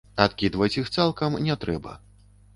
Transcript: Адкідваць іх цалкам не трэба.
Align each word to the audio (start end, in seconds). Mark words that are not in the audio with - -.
Адкідваць 0.23 0.69
іх 0.81 0.89
цалкам 0.95 1.39
не 1.51 1.59
трэба. 1.67 1.97